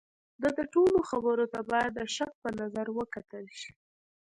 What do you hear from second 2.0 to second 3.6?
شک په نظر وکتل